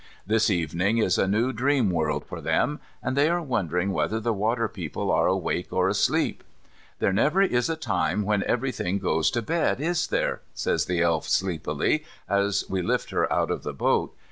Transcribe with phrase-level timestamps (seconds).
[0.25, 4.33] This evening is a new dream world for them, and they are wondering whether the
[4.33, 6.43] water people are awake or asleep.
[6.97, 11.29] "There never is a time when everything goes to bed, is there?" says the Elf,
[11.29, 14.17] sleepily, as we lift her out of the boat.